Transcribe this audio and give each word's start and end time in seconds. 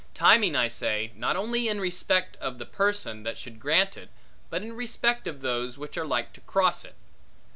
Timing, 0.15 0.55
I 0.55 0.67
say, 0.67 1.11
not 1.15 1.35
only 1.35 1.67
in 1.67 1.79
respect 1.79 2.35
of 2.37 2.57
the 2.57 2.65
person 2.65 3.21
that 3.21 3.37
should 3.37 3.59
grant 3.59 3.95
it, 3.95 4.09
but 4.49 4.63
in 4.63 4.73
respect 4.75 5.27
of 5.27 5.41
those, 5.41 5.77
which 5.77 5.95
are 5.95 6.07
like 6.07 6.33
to 6.33 6.41
cross 6.41 6.83
it. 6.83 6.95